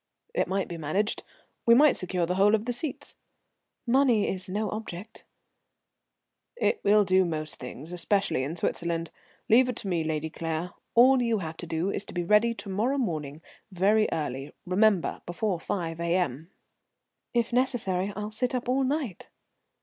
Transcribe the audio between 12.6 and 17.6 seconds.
morrow morning, very early, remember. Before 5 A.M." "If